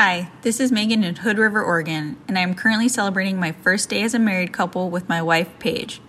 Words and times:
Hi, 0.00 0.30
this 0.42 0.60
is 0.60 0.70
Megan 0.70 1.02
in 1.02 1.16
Hood 1.16 1.38
River, 1.38 1.60
Oregon, 1.60 2.18
and 2.28 2.38
I 2.38 2.42
am 2.42 2.54
currently 2.54 2.88
celebrating 2.88 3.40
my 3.40 3.50
first 3.50 3.88
day 3.88 4.04
as 4.04 4.14
a 4.14 4.20
married 4.20 4.52
couple 4.52 4.90
with 4.90 5.08
my 5.08 5.20
wife, 5.20 5.48
Paige. 5.58 6.00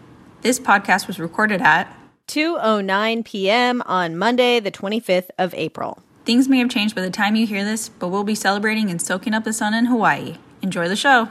This 0.43 0.59
podcast 0.59 1.07
was 1.07 1.19
recorded 1.19 1.59
at 1.63 1.91
2:09 2.27 3.25
p.m. 3.25 3.81
on 3.87 4.15
Monday, 4.15 4.59
the 4.59 4.69
25th 4.69 5.31
of 5.39 5.55
April. 5.55 6.03
Things 6.23 6.47
may 6.47 6.59
have 6.59 6.69
changed 6.69 6.93
by 6.93 7.01
the 7.01 7.09
time 7.09 7.35
you 7.35 7.47
hear 7.47 7.65
this, 7.65 7.89
but 7.89 8.09
we'll 8.09 8.23
be 8.23 8.35
celebrating 8.35 8.91
and 8.91 9.01
soaking 9.01 9.33
up 9.33 9.43
the 9.43 9.53
sun 9.53 9.73
in 9.73 9.85
Hawaii. 9.85 10.35
Enjoy 10.61 10.87
the 10.87 10.95
show. 10.95 11.29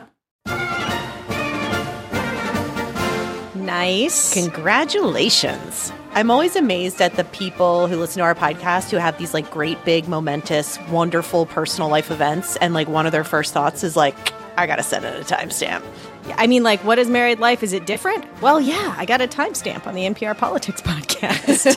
Nice. 3.55 4.35
Congratulations. 4.35 5.93
I'm 6.13 6.31
always 6.31 6.57
amazed 6.57 7.01
at 7.01 7.15
the 7.15 7.25
people 7.25 7.87
who 7.87 7.97
listen 7.97 8.19
to 8.19 8.25
our 8.25 8.35
podcast 8.35 8.91
who 8.91 8.97
have 8.97 9.19
these 9.19 9.35
like 9.35 9.51
great, 9.51 9.85
big, 9.85 10.09
momentous, 10.09 10.79
wonderful 10.91 11.47
personal 11.47 11.89
life 11.89 12.11
events. 12.11 12.57
And 12.57 12.75
like 12.75 12.89
one 12.89 13.07
of 13.07 13.13
their 13.13 13.25
first 13.25 13.53
thoughts 13.53 13.85
is 13.85 13.95
like, 13.95 14.17
I 14.59 14.67
got 14.67 14.77
to 14.77 14.83
send 14.83 15.05
it 15.05 15.15
a 15.21 15.35
timestamp. 15.35 15.85
I 16.37 16.49
mean, 16.49 16.63
like, 16.65 16.83
what 16.85 16.99
is 16.99 17.09
married 17.09 17.39
life? 17.39 17.63
Is 17.63 17.73
it 17.73 17.87
different? 17.87 18.25
Well, 18.43 18.61
yeah, 18.61 18.95
I 18.99 19.05
got 19.05 19.21
a 19.21 19.29
timestamp 19.29 19.87
on 19.87 19.95
the 19.95 20.03
NPR 20.03 20.37
Politics 20.37 20.83
podcast. 20.83 21.77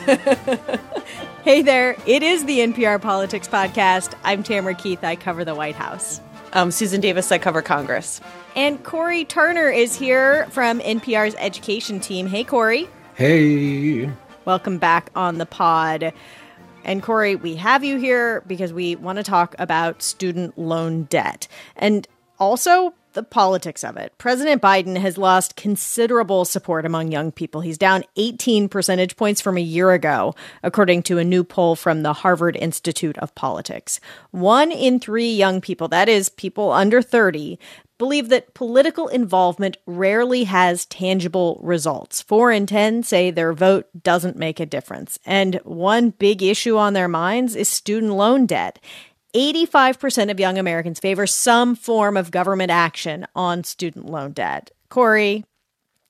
hey 1.44 1.62
there, 1.62 1.96
it 2.06 2.22
is 2.24 2.44
the 2.44 2.58
NPR 2.58 3.00
Politics 3.00 3.46
podcast. 3.46 4.14
I'm 4.24 4.42
Tamara 4.42 4.74
Keith. 4.74 5.04
I 5.04 5.14
cover 5.14 5.44
the 5.44 5.54
White 5.54 5.76
House. 5.76 6.20
Um, 6.52 6.70
Susan 6.70 7.00
Davis, 7.00 7.30
I 7.30 7.38
cover 7.38 7.62
Congress. 7.62 8.20
And 8.56 8.82
Cory 8.82 9.24
Turner 9.24 9.70
is 9.70 9.96
here 9.96 10.46
from 10.50 10.80
NPR's 10.80 11.34
education 11.38 12.00
team. 12.00 12.26
Hey, 12.26 12.44
Cory. 12.44 12.88
Hey. 13.14 14.10
Welcome 14.46 14.78
back 14.78 15.10
on 15.14 15.36
the 15.36 15.44
pod. 15.44 16.14
And 16.82 17.02
Cory, 17.02 17.36
we 17.36 17.56
have 17.56 17.84
you 17.84 17.98
here 17.98 18.40
because 18.46 18.72
we 18.72 18.96
want 18.96 19.18
to 19.18 19.22
talk 19.22 19.54
about 19.58 20.02
student 20.02 20.56
loan 20.56 21.02
debt 21.04 21.46
and 21.76 22.08
also 22.38 22.94
the 23.12 23.22
politics 23.22 23.84
of 23.84 23.96
it. 23.96 24.12
President 24.18 24.60
Biden 24.60 24.96
has 24.96 25.18
lost 25.18 25.56
considerable 25.56 26.44
support 26.44 26.84
among 26.84 27.12
young 27.12 27.32
people. 27.32 27.60
He's 27.60 27.78
down 27.78 28.04
18 28.16 28.68
percentage 28.68 29.16
points 29.16 29.40
from 29.40 29.56
a 29.56 29.62
year 29.62 29.92
ago, 29.92 30.34
according 30.62 31.02
to 31.04 31.18
a 31.18 31.24
new 31.24 31.44
poll 31.44 31.76
from 31.76 32.02
the 32.02 32.12
Harvard 32.12 32.56
Institute 32.56 33.18
of 33.18 33.34
Politics. 33.34 34.00
One 34.30 34.70
in 34.70 35.00
three 35.00 35.30
young 35.30 35.60
people, 35.60 35.88
that 35.88 36.08
is, 36.08 36.28
people 36.28 36.72
under 36.72 37.02
30, 37.02 37.58
believe 38.02 38.30
that 38.30 38.52
political 38.52 39.06
involvement 39.06 39.76
rarely 39.86 40.42
has 40.42 40.86
tangible 40.86 41.60
results. 41.62 42.20
Four 42.20 42.50
in 42.50 42.66
10 42.66 43.04
say 43.04 43.30
their 43.30 43.52
vote 43.52 43.86
doesn't 44.02 44.36
make 44.36 44.58
a 44.58 44.66
difference. 44.66 45.20
And 45.24 45.60
one 45.62 46.10
big 46.10 46.42
issue 46.42 46.76
on 46.76 46.94
their 46.94 47.06
minds 47.06 47.54
is 47.54 47.68
student 47.68 48.14
loan 48.14 48.46
debt. 48.46 48.80
85% 49.34 50.30
of 50.30 50.38
young 50.38 50.58
Americans 50.58 51.00
favor 51.00 51.26
some 51.26 51.74
form 51.74 52.16
of 52.16 52.30
government 52.30 52.70
action 52.70 53.26
on 53.34 53.64
student 53.64 54.06
loan 54.06 54.32
debt. 54.32 54.70
Cory, 54.88 55.44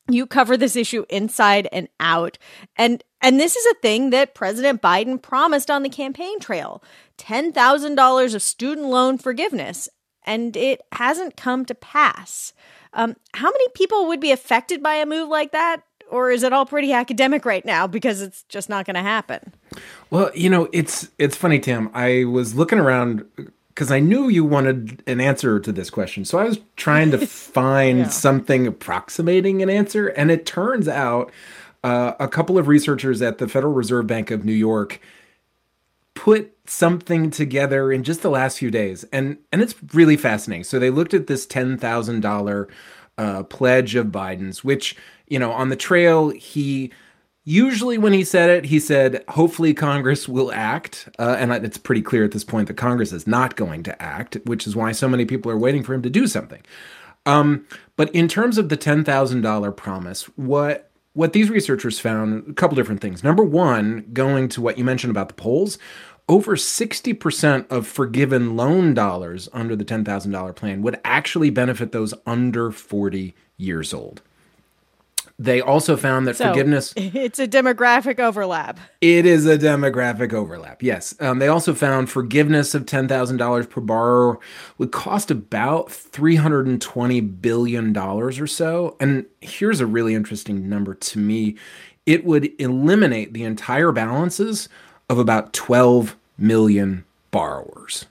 you 0.08 0.26
cover 0.26 0.56
this 0.56 0.76
issue 0.76 1.04
inside 1.08 1.68
and 1.72 1.88
out. 2.00 2.38
And 2.76 3.02
and 3.20 3.38
this 3.38 3.54
is 3.54 3.64
a 3.66 3.80
thing 3.80 4.10
that 4.10 4.34
President 4.34 4.82
Biden 4.82 5.22
promised 5.22 5.70
on 5.70 5.84
the 5.84 5.88
campaign 5.88 6.40
trail. 6.40 6.82
$10,000 7.18 8.34
of 8.34 8.42
student 8.42 8.88
loan 8.88 9.16
forgiveness, 9.16 9.88
and 10.24 10.56
it 10.56 10.80
hasn't 10.92 11.36
come 11.36 11.64
to 11.66 11.74
pass. 11.74 12.52
Um, 12.94 13.16
how 13.34 13.50
many 13.50 13.68
people 13.74 14.06
would 14.08 14.20
be 14.20 14.32
affected 14.32 14.82
by 14.82 14.94
a 14.94 15.06
move 15.06 15.28
like 15.28 15.52
that? 15.52 15.82
or 16.12 16.30
is 16.30 16.42
it 16.42 16.52
all 16.52 16.66
pretty 16.66 16.92
academic 16.92 17.44
right 17.46 17.64
now 17.64 17.86
because 17.86 18.20
it's 18.20 18.44
just 18.44 18.68
not 18.68 18.84
going 18.84 18.94
to 18.94 19.02
happen? 19.02 19.52
Well, 20.10 20.30
you 20.34 20.50
know, 20.50 20.68
it's 20.72 21.08
it's 21.18 21.36
funny, 21.36 21.58
Tim. 21.58 21.90
I 21.94 22.24
was 22.24 22.54
looking 22.54 22.78
around 22.78 23.24
because 23.68 23.90
I 23.90 23.98
knew 23.98 24.28
you 24.28 24.44
wanted 24.44 25.02
an 25.06 25.20
answer 25.20 25.58
to 25.58 25.72
this 25.72 25.88
question, 25.88 26.26
so 26.26 26.38
I 26.38 26.44
was 26.44 26.60
trying 26.76 27.10
to 27.12 27.26
find 27.26 28.00
yeah. 28.00 28.08
something 28.08 28.66
approximating 28.66 29.62
an 29.62 29.70
answer, 29.70 30.08
and 30.08 30.30
it 30.30 30.44
turns 30.44 30.86
out 30.86 31.32
uh, 31.82 32.12
a 32.20 32.28
couple 32.28 32.58
of 32.58 32.68
researchers 32.68 33.22
at 33.22 33.38
the 33.38 33.48
Federal 33.48 33.72
Reserve 33.72 34.06
Bank 34.06 34.30
of 34.30 34.44
New 34.44 34.52
York 34.52 35.00
put 36.22 36.56
something 36.66 37.32
together 37.32 37.90
in 37.90 38.04
just 38.04 38.22
the 38.22 38.30
last 38.30 38.56
few 38.56 38.70
days, 38.70 39.02
and 39.12 39.38
and 39.50 39.60
it's 39.60 39.74
really 39.92 40.16
fascinating. 40.16 40.62
So 40.62 40.78
they 40.78 40.88
looked 40.88 41.14
at 41.14 41.26
this 41.26 41.46
ten 41.46 41.76
thousand 41.76 42.24
uh, 42.24 43.42
pledge 43.42 43.96
of 43.96 44.06
Biden's, 44.06 44.62
which 44.62 44.94
you 45.26 45.40
know, 45.40 45.50
on 45.50 45.68
the 45.68 45.74
trail, 45.74 46.28
he 46.28 46.92
usually 47.42 47.98
when 47.98 48.12
he 48.12 48.22
said 48.22 48.50
it, 48.50 48.66
he 48.66 48.78
said, 48.78 49.24
hopefully 49.30 49.74
Congress 49.74 50.28
will 50.28 50.52
act. 50.52 51.08
Uh, 51.18 51.34
and 51.40 51.52
it's 51.52 51.76
pretty 51.76 52.02
clear 52.02 52.22
at 52.22 52.30
this 52.30 52.44
point 52.44 52.68
that 52.68 52.74
Congress 52.74 53.12
is 53.12 53.26
not 53.26 53.56
going 53.56 53.82
to 53.82 54.00
act, 54.00 54.36
which 54.44 54.64
is 54.64 54.76
why 54.76 54.92
so 54.92 55.08
many 55.08 55.24
people 55.24 55.50
are 55.50 55.58
waiting 55.58 55.82
for 55.82 55.92
him 55.92 56.02
to 56.02 56.10
do 56.10 56.28
something. 56.28 56.62
Um, 57.26 57.66
but 57.96 58.14
in 58.14 58.28
terms 58.28 58.58
of 58.58 58.68
the 58.68 58.76
$10,000 58.76 59.76
promise, 59.76 60.24
what 60.36 60.92
what 61.14 61.32
these 61.32 61.50
researchers 61.50 61.98
found 61.98 62.48
a 62.48 62.54
couple 62.54 62.74
different 62.74 63.00
things. 63.00 63.22
Number 63.22 63.44
one, 63.44 64.06
going 64.12 64.48
to 64.48 64.60
what 64.60 64.78
you 64.78 64.84
mentioned 64.84 65.10
about 65.10 65.28
the 65.28 65.34
polls, 65.34 65.78
over 66.28 66.56
60% 66.56 67.70
of 67.70 67.86
forgiven 67.86 68.56
loan 68.56 68.94
dollars 68.94 69.48
under 69.52 69.76
the 69.76 69.84
$10,000 69.84 70.56
plan 70.56 70.82
would 70.82 71.00
actually 71.04 71.50
benefit 71.50 71.92
those 71.92 72.14
under 72.26 72.70
40 72.70 73.34
years 73.56 73.92
old. 73.92 74.22
They 75.38 75.60
also 75.60 75.96
found 75.96 76.28
that 76.28 76.36
so, 76.36 76.48
forgiveness. 76.48 76.94
It's 76.96 77.38
a 77.38 77.48
demographic 77.48 78.20
overlap. 78.20 78.78
It 79.00 79.26
is 79.26 79.46
a 79.46 79.58
demographic 79.58 80.32
overlap, 80.32 80.82
yes. 80.82 81.14
Um, 81.20 81.40
they 81.40 81.48
also 81.48 81.74
found 81.74 82.10
forgiveness 82.10 82.74
of 82.74 82.86
$10,000 82.86 83.70
per 83.70 83.80
borrower 83.80 84.38
would 84.78 84.92
cost 84.92 85.30
about 85.30 85.88
$320 85.88 87.40
billion 87.40 87.96
or 87.96 88.46
so. 88.46 88.96
And 89.00 89.26
here's 89.40 89.80
a 89.80 89.86
really 89.86 90.14
interesting 90.14 90.68
number 90.68 90.94
to 90.94 91.18
me 91.18 91.56
it 92.04 92.24
would 92.24 92.50
eliminate 92.60 93.32
the 93.32 93.44
entire 93.44 93.92
balances 93.92 94.68
of 95.12 95.18
about 95.18 95.52
12 95.52 96.16
million 96.38 97.04
borrowers. 97.30 98.06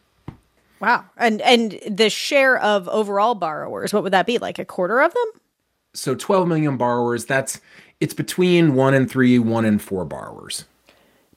Wow. 0.79 1.05
And 1.17 1.41
and 1.41 1.79
the 1.87 2.09
share 2.09 2.57
of 2.57 2.87
overall 2.87 3.35
borrowers, 3.35 3.93
what 3.93 4.03
would 4.03 4.13
that 4.13 4.25
be? 4.25 4.37
Like 4.37 4.57
a 4.57 4.65
quarter 4.65 5.01
of 5.01 5.13
them? 5.13 5.41
so 5.93 6.15
12 6.15 6.47
million 6.47 6.77
borrowers 6.77 7.25
that's 7.25 7.59
it's 7.99 8.13
between 8.13 8.75
1 8.75 8.93
and 8.93 9.09
3 9.09 9.39
1 9.39 9.65
and 9.65 9.81
4 9.81 10.05
borrowers 10.05 10.65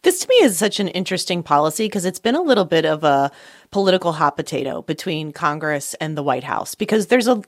this 0.03 0.21
to 0.21 0.29
me 0.29 0.37
is 0.37 0.59
such 0.59 0.81
an 0.81 0.89
interesting 0.89 1.43
policy 1.43 1.87
because 1.87 2.05
it's 2.05 2.19
been 2.19 2.35
a 2.35 2.43
little 2.43 2.67
bit 2.67 2.85
of 2.85 3.05
a 3.05 3.31
political 3.71 4.13
hot 4.13 4.37
potato 4.37 4.83
between 4.83 5.33
Congress 5.33 5.95
and 5.95 6.15
the 6.15 6.23
White 6.23 6.45
House 6.45 6.75
because 6.75 7.07
there's 7.07 7.27
a 7.27 7.43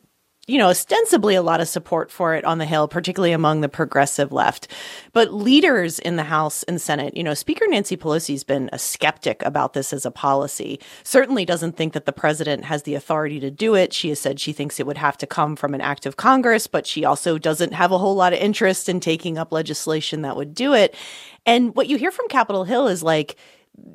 you 0.47 0.59
know, 0.59 0.69
ostensibly 0.69 1.35
a 1.35 1.43
lot 1.43 1.61
of 1.61 1.67
support 1.67 2.11
for 2.11 2.35
it 2.35 2.45
on 2.45 2.59
the 2.59 2.65
Hill, 2.65 2.87
particularly 2.87 3.33
among 3.33 3.61
the 3.61 3.69
progressive 3.69 4.31
left. 4.31 4.69
But 5.13 5.35
leaders 5.35 5.99
in 5.99 6.15
the 6.15 6.25
House 6.25 6.63
and 6.65 6.81
Senate, 6.81 7.17
you 7.17 7.25
know, 7.25 7.35
Speaker 7.35 7.67
Nancy 7.67 7.97
Pelosi's 7.97 8.45
been 8.45 8.71
a 8.73 8.79
skeptic 8.79 9.43
about 9.43 9.73
this 9.73 9.93
as 9.93 10.07
a 10.07 10.11
policy, 10.11 10.79
certainly 11.03 11.45
doesn't 11.45 11.77
think 11.77 11.95
that 11.95 12.07
the 12.07 12.13
president 12.13 12.65
has 12.65 12.85
the 12.85 12.95
authority 12.95 13.41
to 13.41 13.51
do 13.51 13.75
it. 13.75 13.93
She 13.93 14.11
has 14.11 14.21
said 14.21 14.39
she 14.39 14.53
thinks 14.53 14.79
it 14.79 14.87
would 14.87 14.99
have 14.99 15.19
to 15.19 15.27
come 15.27 15.57
from 15.57 15.75
an 15.75 15.81
act 15.81 16.07
of 16.07 16.17
Congress, 16.17 16.69
but 16.69 16.87
she 16.87 17.05
also 17.05 17.39
doesn't 17.39 17.73
have 17.73 17.91
a 17.91 17.99
whole 17.99 18.15
lot 18.15 18.33
of 18.33 18.39
interest 18.39 18.89
in 18.89 19.01
taking 19.01 19.39
up 19.39 19.51
legislation 19.53 20.23
that 20.23 20.37
would 20.37 20.55
do 20.55 20.75
it. 20.75 20.95
And 21.45 21.75
what 21.75 21.89
you 21.89 21.97
hear 21.97 22.13
from 22.13 22.29
Capitol 22.29 22.63
Hill 22.63 22.87
is 22.87 23.03
like, 23.03 23.37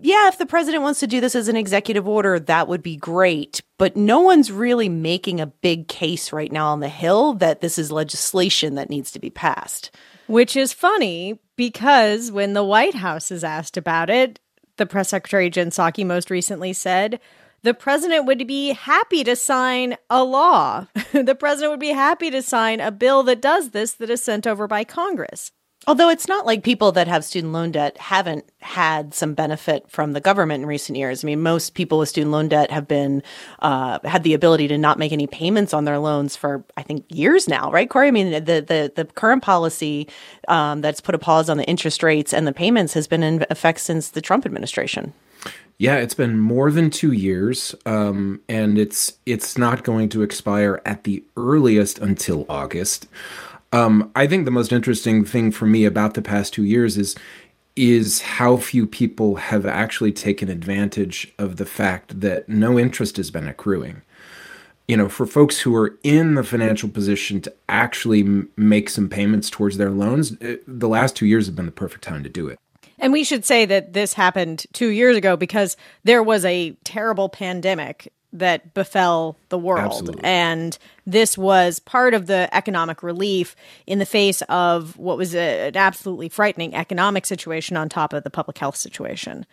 yeah, 0.02 0.28
if 0.28 0.38
the 0.38 0.46
president 0.46 0.84
wants 0.84 1.00
to 1.00 1.08
do 1.08 1.22
this 1.22 1.36
as 1.36 1.48
an 1.48 1.56
executive 1.56 2.08
order, 2.08 2.40
that 2.40 2.68
would 2.68 2.82
be 2.82 2.96
great. 2.96 3.62
But 3.78 3.96
no 3.96 4.20
one's 4.20 4.52
really 4.52 4.90
making 4.90 5.40
a 5.40 5.48
big 5.48 5.88
case 5.88 6.32
right 6.32 6.52
now 6.52 6.68
on 6.68 6.80
the 6.80 6.90
Hill 6.90 7.34
that 7.36 7.62
this 7.62 7.78
is 7.78 7.92
legislation 7.92 8.76
that 8.76 8.90
needs 8.90 9.12
to 9.12 9.20
be 9.20 9.30
passed. 9.30 9.92
Which 10.28 10.56
is 10.56 10.74
funny 10.74 11.40
because 11.56 12.32
when 12.32 12.54
the 12.54 12.64
White 12.64 12.96
House 12.96 13.32
is 13.32 13.44
asked 13.44 13.78
about 13.78 14.10
it, 14.10 14.40
the 14.78 14.86
press 14.86 15.10
secretary 15.10 15.50
Jen 15.50 15.70
Psaki 15.70 16.06
most 16.06 16.30
recently 16.30 16.74
said 16.74 17.20
the 17.64 17.74
president 17.74 18.26
would 18.26 18.48
be 18.48 18.70
happy 18.70 19.24
to 19.24 19.36
sign 19.36 19.98
a 20.10 20.24
law. 20.24 20.88
the 21.14 21.36
president 21.36 21.72
would 21.72 21.80
be 21.80 21.90
happy 21.90 22.32
to 22.32 22.42
sign 22.42 22.80
a 22.80 22.92
bill 22.92 23.22
that 23.24 23.42
does 23.42 23.70
this 23.70 23.94
that 23.94 24.10
is 24.10 24.24
sent 24.24 24.48
over 24.48 24.68
by 24.68 24.84
Congress. 24.84 25.52
Although 25.88 26.10
it's 26.10 26.28
not 26.28 26.46
like 26.46 26.64
people 26.64 26.92
that 26.92 27.08
have 27.08 27.26
student 27.26 27.54
loan 27.54 27.72
debt 27.72 27.98
haven't 27.98 28.46
had 28.60 29.16
some 29.16 29.34
benefit 29.34 29.90
from 29.90 30.14
the 30.14 30.22
government 30.22 30.62
in 30.62 30.68
recent 30.68 30.96
years. 30.96 31.24
I 31.24 31.26
mean, 31.26 31.42
most 31.42 31.74
people 31.74 31.98
with 31.98 32.10
student 32.10 32.32
loan 32.32 32.50
debt 32.50 32.70
have 32.70 32.88
been 32.88 33.24
uh, 33.60 33.98
had 34.04 34.22
the 34.22 34.36
ability 34.36 34.68
to 34.68 34.78
not 34.78 35.00
make 35.00 35.12
any 35.12 35.26
payments 35.26 35.74
on 35.74 35.86
their 35.86 35.98
loans 35.98 36.36
for 36.36 36.64
I 36.78 36.84
think 36.84 37.06
years 37.10 37.48
now, 37.48 37.72
right, 37.72 37.90
Cory? 37.90 38.10
I 38.10 38.12
mean, 38.12 38.32
the 38.32 38.62
the 38.62 38.92
the 38.96 39.06
current 39.06 39.42
policy 39.42 40.08
um, 40.48 40.82
that's 40.82 41.02
put 41.02 41.16
a 41.16 41.20
pause 41.20 41.50
on 41.50 41.58
the 41.58 41.66
interest 41.66 42.04
rates 42.04 42.32
and 42.32 42.46
the 42.46 42.54
payments 42.54 42.94
has 42.94 43.08
been 43.08 43.24
in 43.24 43.44
effect 43.50 43.80
since 43.80 44.12
the 44.12 44.22
Trump 44.22 44.46
administration. 44.46 45.14
Yeah, 45.80 45.96
it's 45.96 46.14
been 46.14 46.38
more 46.40 46.70
than 46.70 46.92
two 46.92 47.12
years, 47.12 47.74
um, 47.88 48.40
and 48.48 48.78
it's 48.78 49.18
it's 49.26 49.58
not 49.58 49.84
going 49.84 50.10
to 50.10 50.22
expire 50.22 50.80
at 50.86 51.06
the 51.06 51.24
earliest 51.36 51.98
until 51.98 52.46
August. 52.48 53.08
Um, 53.72 54.12
I 54.16 54.28
think 54.28 54.46
the 54.46 54.52
most 54.52 54.72
interesting 54.72 55.24
thing 55.24 55.52
for 55.52 55.66
me 55.66 55.86
about 55.86 56.14
the 56.14 56.22
past 56.22 56.54
two 56.54 56.64
years 56.64 56.98
is 56.98 57.16
is 57.78 58.22
how 58.22 58.58
few 58.58 58.86
people 58.86 59.36
have 59.36 59.66
actually 59.66 60.12
taken 60.12 60.50
advantage 60.50 61.34
of 61.38 61.56
the 61.56 61.66
fact 61.66 62.20
that 62.20 62.50
no 62.50 62.78
interest 62.78 63.16
has 63.16 63.32
been 63.32 63.48
accruing. 63.48 64.02
You 64.90 64.98
know, 64.98 65.08
for 65.08 65.26
folks 65.26 65.62
who 65.62 65.74
are 65.78 65.98
in 66.04 66.36
the 66.36 66.44
financial 66.44 66.90
position 66.90 67.40
to 67.42 67.54
actually 67.70 68.22
m- 68.22 68.50
make 68.58 68.90
some 68.90 69.08
payments 69.08 69.50
towards 69.50 69.78
their 69.78 69.90
loans, 69.90 70.34
it, 70.42 70.60
uh, 70.60 70.64
the 70.68 70.90
last 70.90 71.16
two 71.16 71.26
years 71.26 71.46
have 71.46 71.56
been 71.56 71.66
the 71.66 71.72
perfect 71.72 72.04
time 72.04 72.24
to 72.24 72.30
do 72.30 72.50
it. 72.50 72.60
And 73.00 73.14
we 73.14 73.24
should 73.24 73.46
say 73.46 73.66
that 73.66 73.94
this 73.94 74.14
happened 74.14 74.66
two 74.74 74.90
years 74.90 75.16
ago 75.16 75.38
because 75.38 75.78
there 76.04 76.22
was 76.22 76.44
a 76.44 76.72
terrible 76.84 77.30
pandemic 77.30 78.12
that 78.34 78.74
befell 78.74 79.38
the 79.50 79.58
world. 79.58 79.92
Absolutely. 79.92 80.24
And 80.24 80.78
this 81.06 81.38
was 81.38 81.80
part 81.80 82.14
of 82.14 82.28
the 82.28 82.50
economic 82.54 83.04
relief 83.04 83.56
in 83.86 84.00
the 84.00 84.06
face 84.06 84.42
of 84.44 84.98
what 84.98 85.18
was 85.18 85.36
a, 85.36 85.68
an 85.68 85.78
absolutely 85.78 86.30
frightening 86.30 86.76
economic 86.76 87.26
situation 87.26 87.78
on 87.78 87.90
top 87.90 88.14
of 88.14 88.24
the 88.24 88.30
public 88.30 88.58
health 88.58 88.76
situation. 88.76 89.46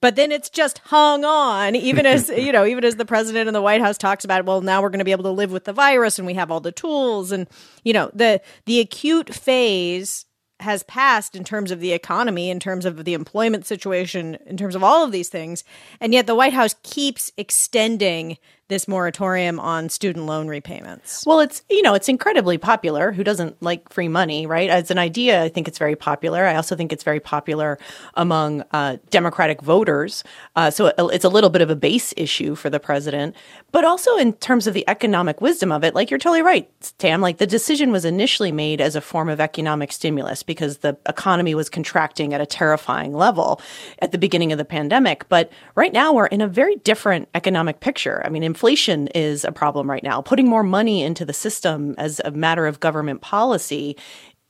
But 0.00 0.16
then 0.16 0.32
it's 0.32 0.48
just 0.48 0.78
hung 0.78 1.24
on, 1.24 1.76
even 1.76 2.06
as 2.06 2.28
you 2.36 2.52
know, 2.52 2.64
even 2.64 2.84
as 2.84 2.96
the 2.96 3.04
president 3.04 3.48
and 3.48 3.54
the 3.54 3.62
White 3.62 3.80
House 3.80 3.98
talks 3.98 4.24
about, 4.24 4.44
well, 4.44 4.60
now 4.60 4.82
we're 4.82 4.88
going 4.88 5.00
to 5.00 5.04
be 5.04 5.12
able 5.12 5.24
to 5.24 5.30
live 5.30 5.52
with 5.52 5.64
the 5.64 5.72
virus, 5.72 6.18
and 6.18 6.26
we 6.26 6.34
have 6.34 6.50
all 6.50 6.60
the 6.60 6.72
tools, 6.72 7.32
and 7.32 7.46
you 7.84 7.92
know, 7.92 8.10
the 8.14 8.40
the 8.64 8.80
acute 8.80 9.34
phase 9.34 10.24
has 10.62 10.82
passed 10.84 11.34
in 11.34 11.44
terms 11.44 11.70
of 11.70 11.80
the 11.80 11.92
economy, 11.92 12.50
in 12.50 12.60
terms 12.60 12.84
of 12.84 13.04
the 13.04 13.14
employment 13.14 13.66
situation, 13.66 14.38
in 14.46 14.56
terms 14.56 14.74
of 14.74 14.84
all 14.84 15.04
of 15.04 15.12
these 15.12 15.28
things. 15.28 15.64
And 16.00 16.12
yet 16.12 16.26
the 16.26 16.34
White 16.34 16.52
House 16.52 16.74
keeps 16.82 17.32
extending 17.36 18.38
this 18.70 18.88
moratorium 18.88 19.60
on 19.60 19.90
student 19.90 20.24
loan 20.24 20.48
repayments? 20.48 21.26
Well, 21.26 21.40
it's 21.40 21.62
you 21.68 21.82
know 21.82 21.92
it's 21.92 22.08
incredibly 22.08 22.56
popular. 22.56 23.12
Who 23.12 23.22
doesn't 23.22 23.62
like 23.62 23.92
free 23.92 24.08
money, 24.08 24.46
right? 24.46 24.70
As 24.70 24.90
an 24.90 24.96
idea, 24.96 25.42
I 25.42 25.50
think 25.50 25.68
it's 25.68 25.78
very 25.78 25.96
popular. 25.96 26.46
I 26.46 26.56
also 26.56 26.74
think 26.74 26.92
it's 26.92 27.04
very 27.04 27.20
popular 27.20 27.78
among 28.14 28.64
uh, 28.72 28.96
Democratic 29.10 29.60
voters. 29.60 30.24
Uh, 30.56 30.70
so 30.70 30.86
it's 30.86 31.24
a 31.24 31.28
little 31.28 31.50
bit 31.50 31.60
of 31.60 31.68
a 31.68 31.76
base 31.76 32.14
issue 32.16 32.54
for 32.54 32.70
the 32.70 32.80
president, 32.80 33.36
but 33.72 33.84
also 33.84 34.16
in 34.16 34.32
terms 34.34 34.66
of 34.66 34.72
the 34.72 34.88
economic 34.88 35.40
wisdom 35.42 35.70
of 35.70 35.84
it. 35.84 35.94
Like 35.94 36.10
you're 36.10 36.18
totally 36.18 36.42
right, 36.42 36.70
Tam. 36.98 37.20
Like 37.20 37.38
the 37.38 37.46
decision 37.46 37.92
was 37.92 38.06
initially 38.06 38.52
made 38.52 38.80
as 38.80 38.96
a 38.96 39.00
form 39.00 39.28
of 39.28 39.40
economic 39.40 39.92
stimulus 39.92 40.42
because 40.42 40.78
the 40.78 40.96
economy 41.06 41.54
was 41.54 41.68
contracting 41.68 42.32
at 42.32 42.40
a 42.40 42.46
terrifying 42.46 43.12
level 43.12 43.60
at 43.98 44.12
the 44.12 44.18
beginning 44.18 44.52
of 44.52 44.58
the 44.58 44.64
pandemic. 44.64 45.28
But 45.28 45.50
right 45.74 45.92
now 45.92 46.12
we're 46.12 46.26
in 46.26 46.40
a 46.40 46.48
very 46.48 46.76
different 46.76 47.28
economic 47.34 47.80
picture. 47.80 48.22
I 48.24 48.28
mean, 48.28 48.42
inflation 48.60 49.06
is 49.14 49.42
a 49.42 49.52
problem 49.52 49.88
right 49.88 50.02
now. 50.02 50.20
Putting 50.20 50.46
more 50.46 50.62
money 50.62 51.02
into 51.02 51.24
the 51.24 51.32
system 51.32 51.94
as 51.96 52.20
a 52.26 52.30
matter 52.30 52.66
of 52.66 52.78
government 52.78 53.22
policy 53.22 53.96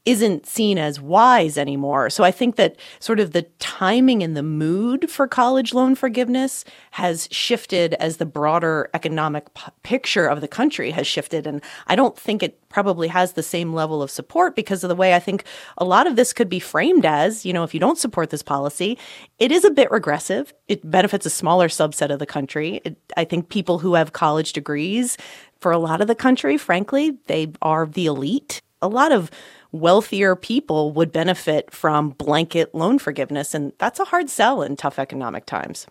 isn't 0.07 0.47
seen 0.47 0.79
as 0.79 0.99
wise 0.99 1.59
anymore. 1.59 2.09
So 2.09 2.25
I 2.25 2.31
think 2.31 2.57
that 2.57 2.77
sort 3.01 3.21
of 3.21 3.33
the 3.33 3.43
timing 3.59 4.23
and 4.23 4.35
the 4.35 4.43
mood 4.43 5.11
for 5.11 5.29
college 5.29 5.75
loan 5.75 5.95
forgiveness 5.95 6.65
has 6.93 7.29
shifted 7.31 7.95
as 7.95 8.17
the 8.17 8.25
broader 8.25 8.89
economic 8.95 9.53
p- 9.53 9.71
picture 9.83 10.27
of 10.27 10.41
the 10.41 10.49
country 10.49 10.91
has 10.93 11.07
shifted. 11.07 11.47
And 11.47 11.63
I 11.87 11.97
don't 11.97 12.19
think 12.19 12.43
it 12.43 12.59
probably 12.71 13.09
has 13.09 13.35
the 13.35 13.43
same 13.43 13.75
level 13.75 14.03
of 14.03 14.11
support 14.11 14.57
because 14.57 14.83
of 14.83 14.89
the 14.89 14.97
way 14.97 15.15
I 15.15 15.19
think 15.19 15.45
a 15.77 15.85
lot 15.85 16.07
of 16.07 16.17
this 16.17 16.33
could 16.33 16.49
be 16.49 16.61
framed 16.61 17.05
as, 17.05 17.45
you 17.45 17.53
know, 17.53 17.65
if 17.65 17.75
you 17.75 17.81
don't 17.81 17.99
support 17.99 18.31
this 18.31 18.43
policy, 18.43 18.97
it 19.39 19.53
is 19.53 19.65
a 19.65 19.71
bit 19.71 19.91
regressive. 19.91 20.55
It 20.67 20.89
benefits 20.91 21.27
a 21.27 21.31
smaller 21.31 21.69
subset 21.69 22.11
of 22.11 22.21
the 22.21 22.27
country. 22.27 22.81
It, 22.85 22.97
I 23.19 23.25
think 23.25 23.51
people 23.51 23.81
who 23.81 23.95
have 23.95 24.15
college 24.15 24.55
degrees 24.55 25.19
for 25.59 25.73
a 25.73 25.79
lot 25.79 26.01
of 26.01 26.07
the 26.07 26.15
country, 26.15 26.57
frankly, 26.57 27.19
they 27.27 27.53
are 27.61 27.85
the 27.87 28.07
elite. 28.07 28.63
A 28.81 28.89
lot 28.89 29.13
of 29.13 29.31
wealthier 29.73 30.37
people 30.37 30.93
would 30.93 31.13
benefit 31.13 31.73
from 31.73 32.11
blanket 32.11 32.75
loan 32.75 32.99
forgiveness. 32.99 33.55
And 33.55 33.73
that's 33.79 34.01
a 34.01 34.05
hard 34.05 34.31
sell 34.31 34.63
in 34.63 34.77
tough 34.77 34.99
economic 34.99 35.47
times. 35.47 35.87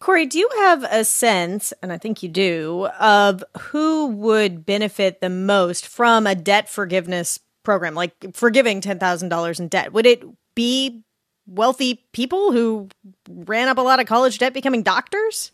Cory, 0.00 0.26
do 0.26 0.38
you 0.38 0.50
have 0.56 0.84
a 0.84 1.02
sense, 1.02 1.72
and 1.80 1.90
I 1.90 1.96
think 1.96 2.22
you 2.22 2.28
do, 2.28 2.88
of 3.00 3.42
who 3.58 4.08
would 4.08 4.66
benefit 4.66 5.22
the 5.22 5.30
most 5.30 5.86
from 5.86 6.26
a 6.26 6.34
debt 6.34 6.68
forgiveness 6.68 7.40
program, 7.62 7.94
like 7.94 8.12
forgiving 8.34 8.82
$10,000 8.82 9.60
in 9.60 9.68
debt? 9.68 9.94
Would 9.94 10.04
it 10.04 10.22
be 10.54 11.04
wealthy 11.46 12.04
people 12.12 12.52
who 12.52 12.88
ran 13.30 13.68
up 13.68 13.78
a 13.78 13.82
lot 13.82 13.98
of 13.98 14.06
college 14.06 14.38
debt 14.38 14.52
becoming 14.52 14.82
doctors? 14.82 15.52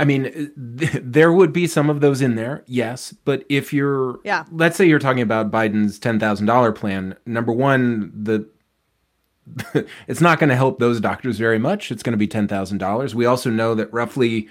I 0.00 0.04
mean, 0.04 0.24
th- 0.78 1.02
there 1.04 1.30
would 1.30 1.52
be 1.52 1.66
some 1.66 1.90
of 1.90 2.00
those 2.00 2.22
in 2.22 2.34
there, 2.34 2.64
yes. 2.66 3.12
But 3.26 3.44
if 3.50 3.70
you're, 3.70 4.18
yeah, 4.24 4.46
let's 4.50 4.76
say 4.78 4.86
you're 4.86 4.98
talking 4.98 5.20
about 5.20 5.50
Biden's 5.50 5.98
ten 5.98 6.18
thousand 6.18 6.46
dollar 6.46 6.72
plan. 6.72 7.16
Number 7.26 7.52
one, 7.52 8.10
the 8.14 8.48
it's 10.08 10.22
not 10.22 10.38
going 10.38 10.48
to 10.48 10.56
help 10.56 10.78
those 10.78 11.02
doctors 11.02 11.36
very 11.36 11.58
much. 11.58 11.92
It's 11.92 12.02
going 12.02 12.14
to 12.14 12.18
be 12.18 12.26
ten 12.26 12.48
thousand 12.48 12.78
dollars. 12.78 13.14
We 13.14 13.26
also 13.26 13.50
know 13.50 13.74
that 13.74 13.92
roughly, 13.92 14.48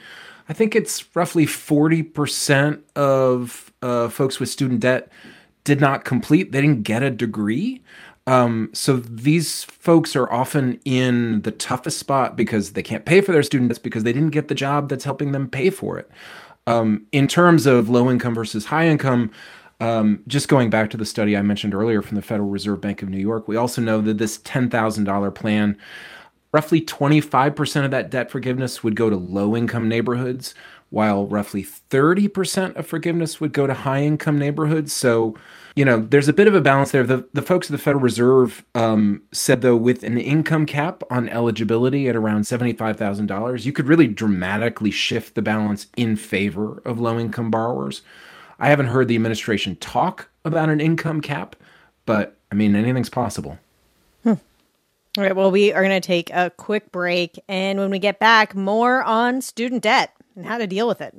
I 0.47 0.53
think 0.53 0.75
it's 0.75 1.15
roughly 1.15 1.47
forty 1.47 2.03
percent 2.03 2.83
of 2.95 3.73
uh, 3.81 4.09
folks 4.09 4.39
with 4.39 4.49
student 4.49 4.81
debt 4.81 5.11
did 5.63 5.81
not 5.81 6.05
complete. 6.05 6.51
They 6.51 6.61
didn't 6.61 6.83
get 6.83 7.01
a 7.01 7.09
degree. 7.09 7.83
Um, 8.27 8.69
so 8.73 8.97
these 8.97 9.63
folks 9.63 10.15
are 10.15 10.31
often 10.31 10.79
in 10.85 11.41
the 11.41 11.51
toughest 11.51 11.97
spot 11.97 12.35
because 12.35 12.73
they 12.73 12.83
can't 12.83 13.05
pay 13.05 13.21
for 13.21 13.31
their 13.31 13.43
students 13.43 13.79
because 13.79 14.03
they 14.03 14.13
didn't 14.13 14.29
get 14.29 14.49
the 14.49 14.55
job 14.55 14.89
that's 14.89 15.03
helping 15.03 15.31
them 15.31 15.49
pay 15.49 15.69
for 15.69 15.97
it. 15.97 16.09
Um, 16.67 17.07
in 17.11 17.27
terms 17.27 17.65
of 17.65 17.89
low 17.89 18.11
income 18.11 18.35
versus 18.35 18.65
high 18.65 18.87
income, 18.87 19.31
um, 19.79 20.21
just 20.27 20.47
going 20.49 20.69
back 20.69 20.89
to 20.91 20.97
the 20.97 21.05
study 21.05 21.35
I 21.35 21.41
mentioned 21.41 21.73
earlier 21.73 22.01
from 22.01 22.15
the 22.15 22.21
Federal 22.21 22.49
Reserve 22.49 22.81
Bank 22.81 23.01
of 23.01 23.09
New 23.09 23.17
York, 23.17 23.47
we 23.47 23.55
also 23.55 23.81
know 23.81 24.01
that 24.01 24.17
this 24.17 24.37
$10,000 24.39 25.35
plan, 25.35 25.77
roughly 26.51 26.81
25% 26.81 27.85
of 27.85 27.91
that 27.91 28.11
debt 28.11 28.29
forgiveness 28.29 28.83
would 28.83 28.95
go 28.95 29.09
to 29.09 29.15
low 29.15 29.55
income 29.55 29.87
neighborhoods, 29.87 30.53
while 30.89 31.27
roughly 31.27 31.63
30% 31.63 32.75
of 32.75 32.87
forgiveness 32.87 33.39
would 33.39 33.53
go 33.53 33.67
to 33.67 33.73
high 33.73 34.03
income 34.03 34.37
neighborhoods. 34.37 34.91
So 34.93 35.35
you 35.79 35.85
know, 35.85 36.01
there's 36.01 36.27
a 36.27 36.33
bit 36.33 36.47
of 36.47 36.55
a 36.55 36.59
balance 36.59 36.91
there. 36.91 37.05
The 37.05 37.25
the 37.33 37.41
folks 37.41 37.67
at 37.67 37.71
the 37.71 37.77
Federal 37.77 38.03
Reserve 38.03 38.65
um, 38.75 39.21
said 39.31 39.61
though, 39.61 39.77
with 39.77 40.03
an 40.03 40.17
income 40.17 40.65
cap 40.65 41.03
on 41.09 41.29
eligibility 41.29 42.09
at 42.09 42.17
around 42.17 42.45
seventy 42.45 42.73
five 42.73 42.97
thousand 42.97 43.27
dollars, 43.27 43.65
you 43.65 43.71
could 43.71 43.87
really 43.87 44.07
dramatically 44.07 44.91
shift 44.91 45.35
the 45.35 45.41
balance 45.41 45.87
in 45.95 46.17
favor 46.17 46.81
of 46.83 46.99
low 46.99 47.17
income 47.17 47.49
borrowers. 47.49 48.01
I 48.59 48.67
haven't 48.67 48.87
heard 48.87 49.07
the 49.07 49.15
administration 49.15 49.77
talk 49.77 50.29
about 50.43 50.67
an 50.67 50.81
income 50.81 51.21
cap, 51.21 51.55
but 52.05 52.37
I 52.51 52.55
mean, 52.55 52.75
anything's 52.75 53.09
possible. 53.09 53.57
Hmm. 54.23 54.33
All 55.17 55.23
right. 55.23 55.35
Well, 55.35 55.49
we 55.49 55.71
are 55.71 55.81
going 55.81 56.01
to 56.01 56.05
take 56.05 56.29
a 56.31 56.49
quick 56.49 56.91
break, 56.91 57.39
and 57.47 57.79
when 57.79 57.89
we 57.89 57.99
get 57.99 58.19
back, 58.19 58.53
more 58.53 59.01
on 59.03 59.41
student 59.41 59.83
debt 59.83 60.13
and 60.35 60.45
how 60.45 60.57
to 60.57 60.67
deal 60.67 60.87
with 60.87 61.01
it. 61.01 61.15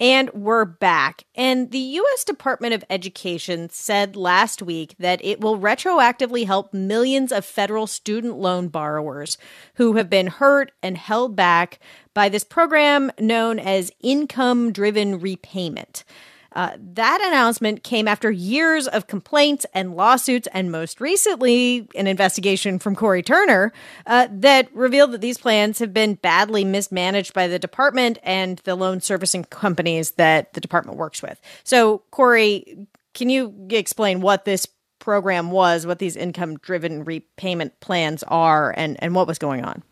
And 0.00 0.30
we're 0.32 0.64
back. 0.64 1.24
And 1.34 1.72
the 1.72 1.78
U.S. 1.78 2.22
Department 2.22 2.72
of 2.72 2.84
Education 2.88 3.68
said 3.68 4.14
last 4.14 4.62
week 4.62 4.94
that 5.00 5.20
it 5.24 5.40
will 5.40 5.58
retroactively 5.58 6.46
help 6.46 6.72
millions 6.72 7.32
of 7.32 7.44
federal 7.44 7.88
student 7.88 8.38
loan 8.38 8.68
borrowers 8.68 9.38
who 9.74 9.94
have 9.94 10.08
been 10.08 10.28
hurt 10.28 10.70
and 10.84 10.96
held 10.96 11.34
back 11.34 11.80
by 12.14 12.28
this 12.28 12.44
program 12.44 13.10
known 13.18 13.58
as 13.58 13.90
income 14.00 14.70
driven 14.70 15.18
repayment. 15.18 16.04
Uh, 16.52 16.76
that 16.78 17.20
announcement 17.28 17.82
came 17.84 18.08
after 18.08 18.30
years 18.30 18.88
of 18.88 19.06
complaints 19.06 19.66
and 19.74 19.94
lawsuits, 19.94 20.48
and 20.52 20.72
most 20.72 21.00
recently, 21.00 21.88
an 21.94 22.06
investigation 22.06 22.78
from 22.78 22.96
Cory 22.96 23.22
Turner 23.22 23.72
uh, 24.06 24.28
that 24.30 24.74
revealed 24.74 25.12
that 25.12 25.20
these 25.20 25.38
plans 25.38 25.78
have 25.78 25.92
been 25.92 26.14
badly 26.14 26.64
mismanaged 26.64 27.34
by 27.34 27.48
the 27.48 27.58
department 27.58 28.18
and 28.22 28.58
the 28.64 28.74
loan 28.74 29.00
servicing 29.00 29.44
companies 29.44 30.12
that 30.12 30.52
the 30.54 30.60
department 30.60 30.96
works 30.96 31.22
with. 31.22 31.40
So, 31.64 32.02
Cory, 32.10 32.86
can 33.12 33.28
you 33.28 33.54
explain 33.70 34.20
what 34.20 34.44
this 34.44 34.66
program 34.98 35.50
was, 35.50 35.86
what 35.86 35.98
these 35.98 36.16
income 36.16 36.56
driven 36.58 37.04
repayment 37.04 37.78
plans 37.80 38.22
are, 38.24 38.74
and, 38.76 38.96
and 39.02 39.14
what 39.14 39.26
was 39.26 39.38
going 39.38 39.64
on? 39.64 39.82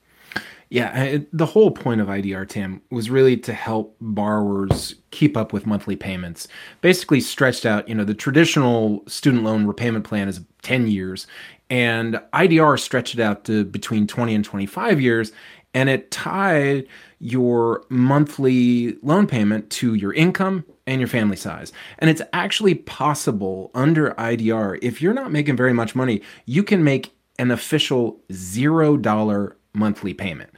Yeah, 0.68 1.18
the 1.32 1.46
whole 1.46 1.70
point 1.70 2.00
of 2.00 2.08
IDR 2.08 2.48
Tam 2.48 2.82
was 2.90 3.08
really 3.08 3.36
to 3.36 3.52
help 3.52 3.96
borrowers 4.00 4.96
keep 5.12 5.36
up 5.36 5.52
with 5.52 5.64
monthly 5.64 5.94
payments. 5.94 6.48
Basically, 6.80 7.20
stretched 7.20 7.64
out. 7.64 7.88
You 7.88 7.94
know, 7.94 8.04
the 8.04 8.14
traditional 8.14 9.04
student 9.06 9.44
loan 9.44 9.66
repayment 9.66 10.04
plan 10.04 10.28
is 10.28 10.40
ten 10.62 10.88
years, 10.88 11.28
and 11.70 12.20
IDR 12.32 12.80
stretched 12.80 13.14
it 13.14 13.20
out 13.20 13.44
to 13.44 13.64
between 13.64 14.08
twenty 14.08 14.34
and 14.34 14.44
twenty-five 14.44 15.00
years, 15.00 15.30
and 15.72 15.88
it 15.88 16.10
tied 16.10 16.88
your 17.20 17.84
monthly 17.88 18.96
loan 19.02 19.28
payment 19.28 19.70
to 19.70 19.94
your 19.94 20.12
income 20.14 20.64
and 20.86 21.00
your 21.00 21.08
family 21.08 21.36
size. 21.36 21.72
And 21.98 22.10
it's 22.10 22.22
actually 22.32 22.74
possible 22.74 23.70
under 23.74 24.10
IDR, 24.12 24.78
if 24.82 25.00
you're 25.00 25.14
not 25.14 25.32
making 25.32 25.56
very 25.56 25.72
much 25.72 25.94
money, 25.94 26.22
you 26.44 26.62
can 26.62 26.82
make 26.82 27.12
an 27.38 27.50
official 27.50 28.20
zero 28.32 28.96
dollar 28.96 29.56
monthly 29.76 30.14
payment. 30.14 30.50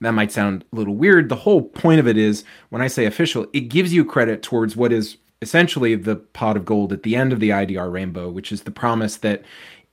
That 0.00 0.12
might 0.12 0.32
sound 0.32 0.64
a 0.72 0.76
little 0.76 0.94
weird. 0.94 1.28
The 1.28 1.36
whole 1.36 1.62
point 1.62 2.00
of 2.00 2.08
it 2.08 2.16
is 2.16 2.44
when 2.70 2.82
I 2.82 2.88
say 2.88 3.04
official, 3.04 3.46
it 3.52 3.68
gives 3.68 3.92
you 3.92 4.04
credit 4.04 4.42
towards 4.42 4.76
what 4.76 4.92
is 4.92 5.18
essentially 5.42 5.94
the 5.94 6.16
pot 6.16 6.56
of 6.56 6.64
gold 6.64 6.92
at 6.92 7.02
the 7.02 7.16
end 7.16 7.32
of 7.32 7.40
the 7.40 7.50
IDR 7.50 7.90
rainbow, 7.90 8.30
which 8.30 8.52
is 8.52 8.62
the 8.62 8.70
promise 8.70 9.16
that 9.18 9.42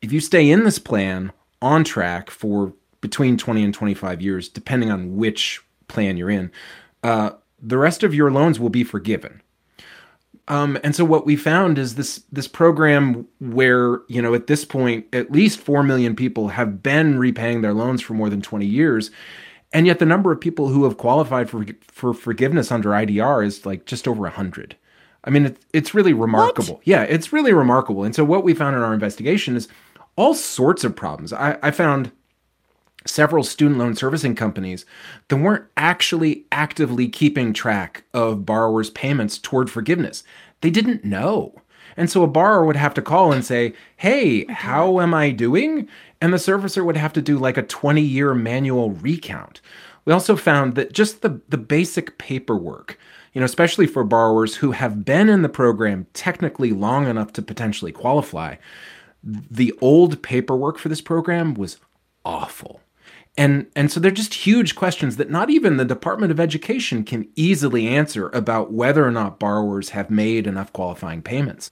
if 0.02 0.12
you 0.12 0.20
stay 0.20 0.50
in 0.50 0.64
this 0.64 0.80
plan 0.80 1.32
on 1.62 1.84
track 1.84 2.30
for 2.30 2.74
between 3.02 3.38
20 3.38 3.64
and 3.64 3.74
25 3.74 4.22
years, 4.22 4.50
depending 4.50 4.92
on 4.92 5.16
which 5.18 5.62
plan 5.88 6.18
you're 6.18 6.30
in, 6.30 6.52
uh, 7.04 7.32
the 7.62 7.78
rest 7.78 8.04
of 8.04 8.14
your 8.14 8.32
loans 8.32 8.60
will 8.60 8.70
be 8.70 8.84
forgiven. 8.84 9.42
Um, 10.50 10.77
and 10.84 10.96
so 10.96 11.04
what 11.04 11.25
we 11.25 11.36
found 11.36 11.77
is 11.77 11.96
this 11.96 12.24
this 12.32 12.48
program 12.48 13.27
where 13.39 14.00
you 14.08 14.22
know 14.22 14.34
at 14.34 14.48
this 14.48 14.63
point 14.63 15.06
at 15.13 15.32
least 15.32 15.60
four 15.60 15.84
million 15.84 16.16
people 16.16 16.50
have 16.50 16.82
been 16.82 17.20
repaying 17.20 17.62
their 17.62 17.74
loans 17.74 18.01
for 18.01 18.13
more 18.13 18.30
than 18.30 18.42
20 18.42 18.66
years, 18.66 19.12
and 19.74 19.86
yet 19.86 20.00
the 20.00 20.06
number 20.06 20.32
of 20.32 20.39
people 20.39 20.70
who 20.70 20.86
have 20.86 20.98
qualified 20.98 21.50
for 21.50 21.66
for 21.88 22.13
forgiveness 22.13 22.72
under 22.72 22.89
IDR 22.89 23.46
is 23.46 23.66
like 23.66 23.86
just 23.86 24.08
over 24.08 24.27
hundred. 24.30 24.77
I 25.24 25.30
mean, 25.30 25.48
it, 25.48 25.58
it's 25.74 25.94
really 25.94 26.13
remarkable. 26.13 26.75
What? 26.75 26.88
Yeah, 26.88 27.04
it's 27.04 27.34
really 27.34 27.51
remarkable. 27.51 28.06
And 28.06 28.16
so 28.16 28.24
what 28.24 28.46
we 28.46 28.54
found 28.54 28.77
in 28.77 28.82
our 28.82 28.94
investigation 28.94 29.58
is 29.58 29.68
all 30.16 30.34
sorts 30.34 30.86
of 30.86 30.96
problems. 30.96 31.34
I, 31.34 31.58
I 31.62 31.72
found 31.72 32.12
several 33.10 33.44
student 33.44 33.80
loan 33.80 33.96
servicing 33.96 34.36
companies 34.36 34.86
that 35.28 35.38
weren't 35.38 35.66
actually 35.76 36.46
actively 36.52 37.08
keeping 37.08 37.54
track 37.54 38.04
of 38.14 38.46
borrowers' 38.46 38.90
payments 38.90 39.38
toward 39.38 39.70
forgiveness. 39.70 40.24
They 40.62 40.70
didn't 40.70 41.06
know. 41.06 41.62
And 41.96 42.10
so 42.10 42.24
a 42.24 42.28
borrower 42.28 42.66
would 42.66 42.76
have 42.76 42.94
to 42.94 43.02
call 43.02 43.32
and 43.32 43.44
say, 43.44 43.74
Hey, 43.98 44.46
how 44.46 45.00
am 45.00 45.14
I 45.14 45.32
doing? 45.32 45.90
And 46.22 46.32
the 46.32 46.38
servicer 46.38 46.86
would 46.86 46.98
have 46.98 47.14
to 47.14 47.22
do 47.22 47.38
like 47.38 47.58
a 47.58 47.64
20 47.64 48.02
year 48.02 48.34
manual 48.34 48.92
recount. 48.92 49.62
We 50.06 50.14
also 50.14 50.36
found 50.36 50.76
that 50.76 50.94
just 50.94 51.22
the, 51.22 51.42
the 51.50 51.58
basic 51.58 52.18
paperwork, 52.18 52.98
you 53.34 53.42
know, 53.42 53.46
especially 53.46 53.88
for 53.88 54.04
borrowers 54.04 54.56
who 54.56 54.72
have 54.72 55.04
been 55.04 55.28
in 55.28 55.42
the 55.42 55.50
program 55.50 56.08
technically 56.14 56.72
long 56.72 57.08
enough 57.08 57.34
to 57.34 57.42
potentially 57.42 57.92
qualify, 57.92 58.56
the 59.24 59.74
old 59.82 60.22
paperwork 60.24 60.78
for 60.78 60.88
this 60.88 61.02
program 61.02 61.56
was 61.56 61.78
awful. 62.24 62.80
And, 63.38 63.67
and 63.75 63.91
so 63.91 64.00
they're 64.00 64.10
just 64.10 64.34
huge 64.34 64.75
questions 64.75 65.17
that 65.17 65.29
not 65.29 65.50
even 65.51 65.77
the 65.77 65.86
Department 65.86 66.32
of 66.32 66.39
Education 66.39 67.03
can 67.03 67.29
easily 67.36 67.88
answer 67.88 68.29
about 68.29 68.74
whether 68.74 69.06
or 69.06 69.12
not 69.12 69.39
borrowers 69.39 69.89
have 69.89 70.10
made 70.10 70.48
enough 70.48 70.74
qualifying 70.74 71.22
payments. 71.22 71.70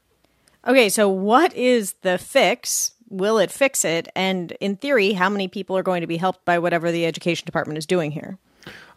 Okay, 0.68 0.90
so 0.90 1.10
what 1.10 1.54
is 1.56 1.94
the 2.02 2.18
fix? 2.18 2.92
Will 3.10 3.40
it 3.40 3.52
fix 3.52 3.84
it? 3.84 4.08
And 4.16 4.52
in 4.60 4.78
theory, 4.78 5.14
how 5.14 5.30
many 5.30 5.48
people 5.48 5.76
are 5.78 5.84
going 5.84 6.02
to 6.02 6.08
be 6.08 6.18
helped 6.18 6.46
by 6.46 6.60
whatever 6.60 6.92
the 6.92 7.06
education 7.06 7.46
department 7.46 7.78
is 7.78 7.86
doing 7.86 8.12
here? 8.12 8.38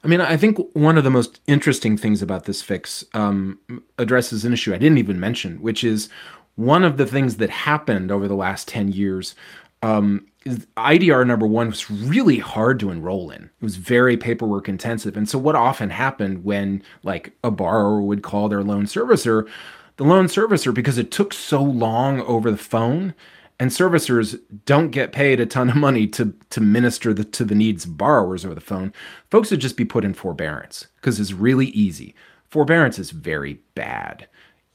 I 0.05 0.07
mean, 0.07 0.21
I 0.21 0.37
think 0.37 0.59
one 0.75 0.97
of 0.97 1.05
the 1.05 1.11
most 1.11 1.41
interesting 1.47 1.97
things 1.97 2.23
about 2.23 2.45
this 2.45 2.63
fix 2.63 3.05
um, 3.15 3.59
addresses 3.99 4.45
an 4.45 4.53
issue 4.53 4.73
I 4.73 4.79
didn't 4.79 4.99
even 4.99 5.19
mention, 5.19 5.61
which 5.61 5.83
is 5.83 6.09
one 6.55 6.85
of 6.85 6.97
the 6.97 7.07
things 7.07 7.37
that 7.37 7.51
happened 7.51 8.11
over 8.11 8.29
the 8.29 8.35
last 8.35 8.69
10 8.69 8.89
years 8.89 9.35
um, 9.83 10.27
IDR 10.47 11.27
number 11.27 11.47
one 11.47 11.69
was 11.69 11.91
really 11.91 12.39
hard 12.39 12.79
to 12.81 12.91
enroll 12.91 13.31
in. 13.31 13.45
It 13.45 13.51
was 13.63 13.77
very 13.77 14.17
paperwork 14.17 14.69
intensive. 14.69 15.17
And 15.17 15.29
so, 15.29 15.39
what 15.39 15.57
often 15.57 15.91
happened 15.91 16.45
when, 16.45 16.83
like, 17.03 17.33
a 17.43 17.51
borrower 17.51 18.01
would 18.01 18.23
call 18.23 18.49
their 18.49 18.63
loan 18.63 18.85
servicer, 18.85 19.49
the 19.97 20.05
loan 20.05 20.27
servicer, 20.27 20.73
because 20.73 20.99
it 20.99 21.11
took 21.11 21.35
so 21.35 21.63
long 21.63 22.21
over 22.23 22.51
the 22.51 22.57
phone, 22.57 23.15
and 23.59 23.71
servicers 23.71 24.41
don't 24.65 24.91
get 24.91 25.13
paid 25.13 25.41
a 25.41 25.47
ton 25.47 25.71
of 25.71 25.77
money 25.77 26.07
to 26.07 26.35
to 26.51 26.61
minister 26.61 27.13
the, 27.13 27.25
to 27.25 27.45
the 27.45 27.55
needs 27.55 27.85
of 27.85 27.99
borrowers 27.99 28.45
over 28.45 28.55
the 28.55 28.61
phone, 28.61 28.93
folks 29.31 29.51
would 29.51 29.61
just 29.61 29.77
be 29.77 29.85
put 29.85 30.05
in 30.05 30.15
forbearance 30.15 30.87
because 30.97 31.19
it's 31.19 31.33
really 31.33 31.67
easy. 31.69 32.15
Forbearance 32.49 32.99
is 32.99 33.11
very 33.11 33.61
bad. 33.75 34.29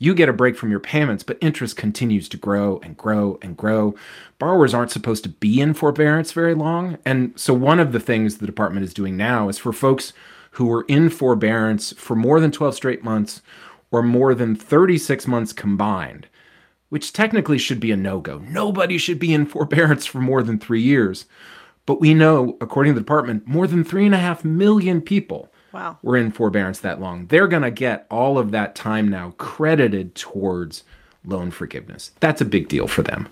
You 0.03 0.13
get 0.13 0.27
a 0.27 0.33
break 0.33 0.57
from 0.57 0.69
your 0.69 0.81
payments, 0.81 1.24
but 1.24 1.38
interest 1.39 1.77
continues 1.77 2.27
to 2.27 2.36
grow 2.36 2.77
and 2.83 2.98
grow 2.98 3.39
and 3.41 3.55
grow. 3.55 3.95
Borrowers 4.38 4.74
aren't 4.74 4.91
supposed 4.91 5.24
to 5.24 5.29
be 5.29 5.62
in 5.62 5.74
forbearance 5.74 6.33
very 6.33 6.53
long. 6.53 6.98
And 7.05 7.31
so, 7.39 7.53
one 7.53 7.79
of 7.79 7.93
the 7.93 8.01
things 8.01 8.39
the 8.39 8.45
department 8.45 8.83
is 8.83 8.93
doing 8.93 9.15
now 9.15 9.48
is 9.48 9.57
for 9.57 9.72
folks 9.72 10.12
who 10.51 10.69
are 10.74 10.83
in 10.89 11.10
forbearance 11.10 11.93
for 11.93 12.17
more 12.17 12.41
than 12.41 12.51
12 12.51 12.75
straight 12.75 13.01
months 13.01 13.41
or 13.91 14.03
more 14.03 14.36
than 14.36 14.57
36 14.57 15.25
months 15.25 15.53
combined, 15.53 16.27
which 16.89 17.13
technically 17.13 17.57
should 17.57 17.79
be 17.79 17.93
a 17.93 17.95
no 17.95 18.19
go. 18.19 18.39
Nobody 18.39 18.98
should 18.98 19.19
be 19.19 19.33
in 19.33 19.45
forbearance 19.45 20.05
for 20.05 20.19
more 20.19 20.43
than 20.43 20.60
three 20.60 20.81
years. 20.81 21.27
But 21.86 22.01
we 22.01 22.13
know, 22.13 22.57
according 22.60 22.91
to 22.91 23.00
the 23.00 23.05
department, 23.05 23.48
more 23.48 23.67
than 23.67 23.86
three 23.86 24.05
and 24.05 24.13
a 24.13 24.17
half 24.17 24.43
million 24.43 25.00
people 25.00 25.52
Wow. 25.74 25.98
were 26.03 26.18
in 26.18 26.32
forbearance 26.32 26.80
that 26.82 27.01
long. 27.01 27.25
They're 27.27 27.48
going 27.48 27.63
to 27.63 27.72
get 27.72 28.06
all 28.12 28.38
of 28.38 28.51
that 28.51 28.75
time 28.75 29.10
now 29.10 29.34
credited 29.38 30.13
towards 30.13 30.84
loan 31.25 31.51
forgiveness. 31.51 32.12
That's 32.20 32.42
a 32.42 32.46
big 32.46 32.68
deal 32.68 32.88
for 32.88 33.01
them. 33.01 33.27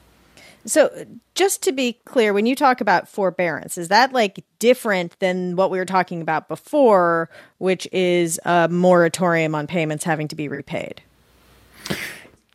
So, 0.65 1.05
just 1.33 1.63
to 1.63 1.71
be 1.71 1.93
clear, 2.05 2.33
when 2.33 2.45
you 2.45 2.55
talk 2.55 2.81
about 2.81 3.07
forbearance, 3.07 3.77
is 3.77 3.87
that 3.87 4.13
like 4.13 4.43
different 4.59 5.17
than 5.19 5.55
what 5.55 5.71
we 5.71 5.79
were 5.79 5.85
talking 5.85 6.21
about 6.21 6.47
before, 6.47 7.29
which 7.57 7.87
is 7.91 8.39
a 8.45 8.67
moratorium 8.69 9.55
on 9.55 9.65
payments 9.65 10.03
having 10.03 10.27
to 10.27 10.35
be 10.35 10.47
repaid? 10.47 11.01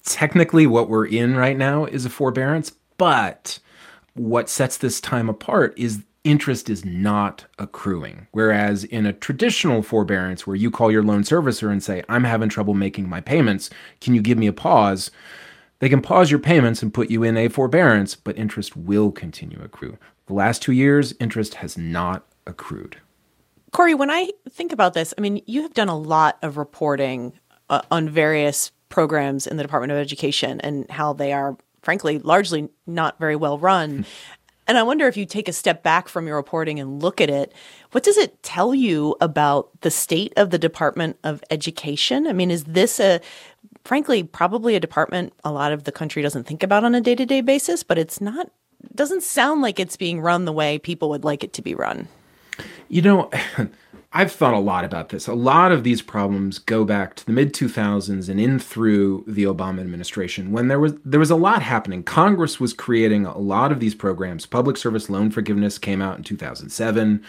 Technically, 0.05 0.69
what 0.69 0.89
we're 0.89 1.07
in 1.07 1.35
right 1.35 1.57
now 1.57 1.85
is 1.85 2.07
a 2.07 2.11
forbearance, 2.11 2.71
but 2.97 3.59
what 4.15 4.49
sets 4.49 4.77
this 4.79 5.01
time 5.01 5.29
apart 5.29 5.75
is 5.77 6.03
interest 6.27 6.69
is 6.69 6.85
not 6.85 7.47
accruing. 7.59 8.27
Whereas 8.33 8.85
in 8.85 9.07
a 9.07 9.13
traditional 9.13 9.83
forbearance, 9.83 10.47
where 10.47 10.57
you 10.57 10.71
call 10.71 10.91
your 10.91 11.03
loan 11.03 11.23
servicer 11.23 11.71
and 11.71 11.83
say, 11.83 12.03
I'm 12.09 12.25
having 12.25 12.49
trouble 12.49 12.75
making 12.75 13.09
my 13.09 13.21
payments, 13.21 13.71
can 14.01 14.15
you 14.15 14.21
give 14.21 14.37
me 14.37 14.49
a 14.49 14.53
pause? 14.53 15.11
They 15.79 15.89
can 15.89 16.03
pause 16.03 16.31
your 16.31 16.41
payments 16.41 16.83
and 16.83 16.93
put 16.93 17.11
you 17.11 17.23
in 17.23 17.37
a 17.37 17.49
forbearance, 17.49 18.17
but 18.17 18.37
interest 18.37 18.77
will 18.77 19.13
continue 19.13 19.63
accrue. 19.63 19.99
The 20.27 20.35
last 20.35 20.63
two 20.63 20.73
years, 20.73 21.15
interest 21.21 21.55
has 21.55 21.79
not 21.79 22.27
accrued. 22.47 22.99
Cory, 23.73 23.95
when 23.95 24.11
I 24.11 24.31
think 24.49 24.73
about 24.73 24.95
this, 24.95 25.15
I 25.17 25.21
mean, 25.21 25.43
you 25.47 25.63
have 25.63 25.75
done 25.75 25.89
a 25.89 25.99
lot 25.99 26.39
of 26.43 26.57
reporting 26.57 27.35
uh, 27.71 27.83
on 27.91 28.09
various 28.09 28.73
programs 28.89 29.47
in 29.47 29.57
the 29.57 29.63
Department 29.63 29.93
of 29.93 29.99
Education 29.99 30.61
and 30.63 30.91
how 30.91 31.13
they 31.13 31.33
are, 31.33 31.57
frankly, 31.83 32.19
largely 32.19 32.69
not 32.87 33.19
very 33.21 33.37
well 33.37 33.59
run. 33.59 34.07
And 34.67 34.77
I 34.77 34.83
wonder 34.83 35.07
if 35.07 35.17
you 35.17 35.27
take 35.27 35.49
a 35.49 35.53
step 35.53 35.83
back 35.83 36.09
from 36.09 36.27
your 36.27 36.37
reporting 36.37 36.81
and 36.81 37.03
look 37.03 37.21
at 37.21 37.31
it, 37.31 37.53
what 37.93 38.03
does 38.03 38.17
it 38.17 38.43
tell 38.43 38.75
you 38.75 39.17
about 39.21 39.71
the 39.83 39.91
state 39.91 40.33
of 40.37 40.51
the 40.51 40.59
Department 40.59 41.19
of 41.23 41.43
Education? 41.51 42.27
I 42.27 42.33
mean, 42.33 42.51
is 42.51 42.65
this 42.65 42.99
a, 42.99 43.21
frankly, 43.85 44.25
probably 44.25 44.75
a 44.75 44.81
department 44.81 45.33
a 45.45 45.53
lot 45.53 45.73
of 45.73 45.85
the 45.85 45.93
country 45.93 46.23
doesn't 46.23 46.45
think 46.45 46.63
about 46.63 46.85
on 46.85 46.95
a 46.95 47.01
day 47.01 47.15
to 47.15 47.27
day 47.27 47.41
basis, 47.41 47.83
but 47.83 47.99
it's 47.99 48.21
not, 48.21 48.51
doesn't 48.95 49.23
sound 49.23 49.63
like 49.63 49.79
it's 49.79 49.97
being 49.97 50.21
run 50.21 50.45
the 50.45 50.53
way 50.53 50.79
people 50.79 51.11
would 51.11 51.25
like 51.25 51.45
it 51.45 51.53
to 51.55 51.63
be 51.63 51.75
run. 51.75 52.09
You 52.89 53.03
know, 53.03 53.31
I've 54.17 54.33
thought 54.33 54.55
a 54.55 54.59
lot 54.59 54.87
about 54.87 55.11
this. 55.11 55.27
A 55.27 55.35
lot 55.35 55.73
of 55.73 55.85
these 55.85 56.01
problems 56.01 56.59
go 56.59 56.87
back 56.87 57.17
to 57.17 57.27
the 57.27 57.33
mid 57.33 57.53
2000s 57.53 58.31
and 58.31 58.41
in 58.41 58.59
through 58.59 59.25
the 59.27 59.43
Obama 59.43 59.81
administration 59.81 60.53
when 60.53 60.69
there 60.69 60.81
was 60.81 60.95
there 61.05 61.21
was 61.21 61.31
a 61.31 61.37
lot 61.37 61.61
happening. 61.61 62.03
Congress 62.03 62.59
was 62.59 62.73
creating 62.73 63.27
a 63.27 63.37
lot 63.37 63.71
of 63.71 63.79
these 63.79 63.95
programs. 63.95 64.47
Public 64.47 64.79
service 64.79 65.11
loan 65.11 65.31
forgiveness 65.31 65.77
came 65.77 66.01
out 66.01 66.17
in 66.17 66.25
2007. 66.25 67.23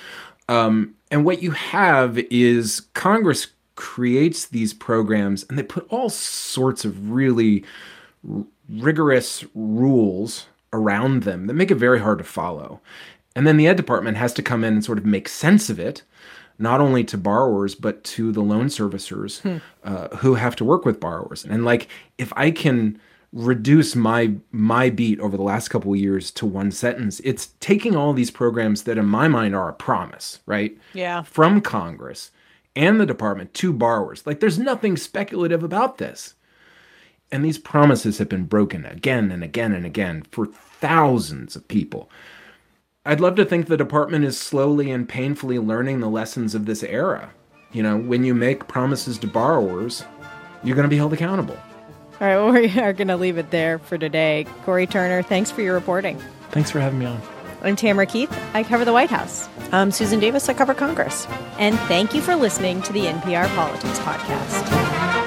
Um, 0.47 0.95
and 1.11 1.25
what 1.25 1.43
you 1.43 1.51
have 1.51 2.19
is 2.31 2.83
Congress 2.93 3.47
creates 3.75 4.45
these 4.45 4.73
programs 4.73 5.43
and 5.49 5.59
they 5.59 5.63
put 5.63 5.85
all 5.89 6.09
sorts 6.09 6.85
of 6.85 7.11
really 7.11 7.65
r- 8.33 8.45
rigorous 8.69 9.43
rules 9.53 10.45
around 10.71 11.23
them 11.23 11.47
that 11.47 11.53
make 11.53 11.69
it 11.69 11.75
very 11.75 11.99
hard 11.99 12.19
to 12.19 12.23
follow. 12.23 12.79
And 13.35 13.45
then 13.45 13.57
the 13.57 13.67
Ed 13.67 13.75
Department 13.75 14.15
has 14.15 14.31
to 14.35 14.41
come 14.41 14.63
in 14.63 14.75
and 14.75 14.85
sort 14.85 14.97
of 14.97 15.05
make 15.05 15.27
sense 15.27 15.69
of 15.69 15.81
it, 15.81 16.03
not 16.59 16.81
only 16.81 17.03
to 17.05 17.17
borrowers, 17.17 17.75
but 17.75 18.03
to 18.03 18.31
the 18.31 18.41
loan 18.41 18.67
servicers 18.67 19.41
hmm. 19.41 19.57
uh, 19.83 20.09
who 20.17 20.35
have 20.35 20.55
to 20.57 20.65
work 20.65 20.85
with 20.85 20.99
borrowers. 20.99 21.45
And 21.45 21.65
like, 21.65 21.87
if 22.17 22.33
I 22.35 22.51
can 22.51 22.99
reduce 23.33 23.95
my 23.95 24.33
my 24.51 24.89
beat 24.89 25.19
over 25.19 25.35
the 25.35 25.43
last 25.43 25.67
couple 25.67 25.91
of 25.91 25.99
years 25.99 26.31
to 26.31 26.45
one 26.45 26.71
sentence 26.71 27.19
it's 27.25 27.47
taking 27.59 27.93
all 27.93 28.13
these 28.13 28.31
programs 28.31 28.83
that 28.83 28.97
in 28.97 29.05
my 29.05 29.27
mind 29.27 29.53
are 29.53 29.67
a 29.67 29.73
promise 29.73 30.39
right? 30.45 30.77
Yeah. 30.93 31.23
From 31.23 31.59
congress 31.59 32.31
and 32.77 32.99
the 32.99 33.05
department 33.07 33.53
to 33.55 33.73
borrowers. 33.73 34.25
Like 34.25 34.39
there's 34.39 34.59
nothing 34.59 34.97
speculative 34.97 35.63
about 35.63 35.97
this. 35.97 36.35
And 37.31 37.43
these 37.43 37.57
promises 37.57 38.19
have 38.19 38.29
been 38.29 38.45
broken 38.45 38.85
again 38.85 39.31
and 39.31 39.43
again 39.43 39.73
and 39.73 39.85
again 39.85 40.23
for 40.31 40.45
thousands 40.45 41.55
of 41.55 41.67
people 41.67 42.09
I'd 43.07 43.21
love 43.21 43.35
to 43.35 43.45
think 43.45 43.67
the 43.67 43.77
department 43.77 44.25
is 44.25 44.37
slowly 44.37 44.91
and 44.91 45.07
painfully 45.07 45.59
learning 45.59 46.01
the 46.01 46.09
lessons 46.09 46.53
of 46.53 46.65
this 46.65 46.83
era. 46.83 47.31
You 47.71 47.81
know, 47.81 47.97
when 47.97 48.25
you 48.25 48.35
make 48.35 48.67
promises 48.67 49.17
to 49.19 49.27
borrowers, 49.27 50.03
you're 50.61 50.75
going 50.75 50.83
to 50.83 50.89
be 50.89 50.97
held 50.97 51.13
accountable. 51.13 51.57
All 52.19 52.27
right, 52.27 52.35
well, 52.35 52.51
we 52.51 52.81
are 52.81 52.91
going 52.91 53.07
to 53.07 53.15
leave 53.15 53.37
it 53.37 53.49
there 53.49 53.79
for 53.79 53.97
today. 53.97 54.45
Cory 54.65 54.87
Turner, 54.87 55.23
thanks 55.23 55.49
for 55.49 55.61
your 55.61 55.73
reporting. 55.73 56.21
Thanks 56.51 56.69
for 56.69 56.81
having 56.81 56.99
me 56.99 57.05
on. 57.05 57.21
I'm 57.61 57.77
Tamara 57.77 58.07
Keith. 58.07 58.37
I 58.53 58.63
cover 58.63 58.83
the 58.83 58.91
White 58.91 59.09
House. 59.09 59.47
I'm 59.71 59.89
Susan 59.91 60.19
Davis. 60.19 60.49
I 60.49 60.53
cover 60.53 60.73
Congress. 60.73 61.27
And 61.59 61.79
thank 61.87 62.13
you 62.13 62.19
for 62.19 62.35
listening 62.35 62.81
to 62.81 62.91
the 62.91 63.05
NPR 63.05 63.47
Politics 63.55 63.99
Podcast. 63.99 65.26